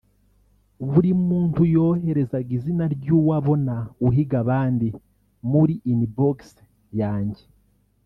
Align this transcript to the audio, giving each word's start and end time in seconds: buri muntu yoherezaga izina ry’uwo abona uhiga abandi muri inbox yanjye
buri 0.89 1.09
muntu 1.27 1.61
yoherezaga 1.73 2.49
izina 2.57 2.83
ry’uwo 2.95 3.29
abona 3.39 3.75
uhiga 4.07 4.35
abandi 4.43 4.87
muri 5.51 5.73
inbox 5.93 6.37
yanjye 7.01 7.43